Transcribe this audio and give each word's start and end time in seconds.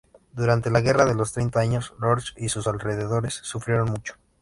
Durante 0.33 0.71
la 0.71 0.81
Guerra 0.81 1.05
de 1.05 1.13
los 1.13 1.31
Treinta 1.31 1.59
Años 1.59 1.93
Lorsch 1.99 2.33
y 2.35 2.49
sus 2.49 2.65
alrededores 2.65 3.35
sufrieron 3.43 3.91
mucho. 3.91 4.15